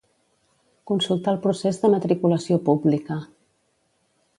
Consultar 0.91 1.35
el 1.37 1.39
procés 1.45 1.81
de 1.85 1.93
matriculació 1.97 2.61
pública. 2.71 3.23